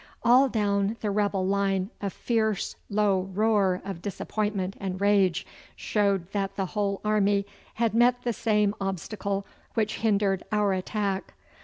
All 0.23 0.49
down 0.49 0.97
the 1.01 1.11
rebel 1.11 1.45
line 1.45 1.91
a 2.01 2.09
fierce 2.09 2.75
low 2.89 3.29
roar 3.35 3.83
of 3.85 4.01
disappointment 4.01 4.75
and 4.79 4.99
rage 4.99 5.45
showed 5.75 6.31
that 6.31 6.55
the 6.55 6.65
whole 6.73 7.01
army 7.05 7.45
had 7.75 7.93
met 7.93 8.23
the 8.23 8.33
same 8.33 8.73
obstacle 8.81 9.45
which 9.75 9.97
hindered 9.97 10.41
our 10.51 10.73
attack. 10.73 11.35